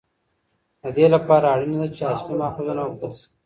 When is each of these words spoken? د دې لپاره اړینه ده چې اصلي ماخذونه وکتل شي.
د 0.81 0.83
دې 0.97 1.05
لپاره 1.15 1.45
اړینه 1.53 1.77
ده 1.81 1.87
چې 1.95 2.03
اصلي 2.13 2.33
ماخذونه 2.41 2.81
وکتل 2.85 3.11
شي. 3.19 3.27